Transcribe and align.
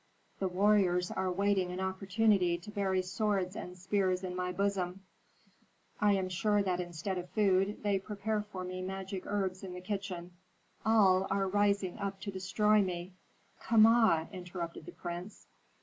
The 0.39 0.47
warriors 0.47 1.11
are 1.11 1.31
waiting 1.31 1.71
an 1.71 1.79
opportunity 1.79 2.57
to 2.57 2.71
bury 2.71 3.03
swords 3.03 3.55
and 3.55 3.77
spears 3.77 4.23
in 4.23 4.35
my 4.35 4.51
bosom; 4.51 5.01
I 5.99 6.13
am 6.13 6.27
sure 6.27 6.63
that 6.63 6.79
instead 6.79 7.19
of 7.19 7.29
food, 7.29 7.83
they 7.83 7.99
prepare 7.99 8.41
for 8.41 8.63
me 8.63 8.81
magic 8.81 9.27
herbs 9.27 9.63
in 9.63 9.73
the 9.75 9.79
kitchen. 9.79 10.31
All 10.83 11.27
are 11.29 11.47
rising 11.47 11.99
up 11.99 12.19
to 12.21 12.31
destroy 12.31 12.81
me" 12.81 13.13
"Kama!" 13.61 14.27
interrupted 14.31 14.87
the 14.87 14.91
prince. 14.91 15.45